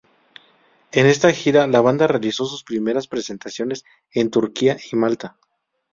[0.91, 5.37] En esta gira, la banda realizó sus primeras presentaciones en Turquía y Malta.